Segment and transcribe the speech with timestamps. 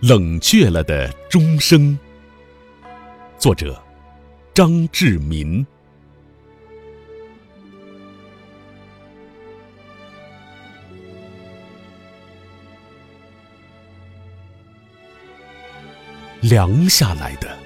[0.00, 1.98] 冷却了的钟声，
[3.36, 3.82] 作者
[4.54, 5.66] 张志民。
[16.40, 17.58] 凉下来的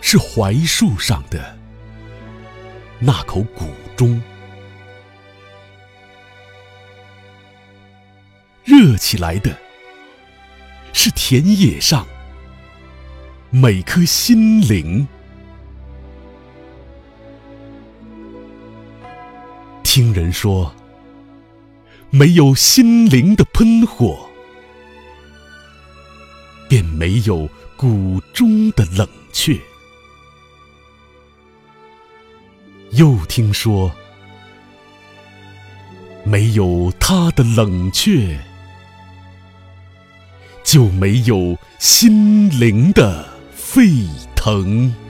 [0.00, 1.56] 是槐树上的
[2.98, 4.20] 那口古钟。
[8.64, 9.56] 热起来的
[10.96, 12.06] 是田野上
[13.50, 15.06] 每颗心灵。
[19.82, 20.72] 听人说，
[22.10, 24.30] 没有心灵的喷火，
[26.68, 29.60] 便没有谷中的冷却。
[32.92, 33.90] 又听说，
[36.24, 38.38] 没有它的冷却。
[40.64, 43.86] 就没有心灵的沸
[44.34, 45.03] 腾。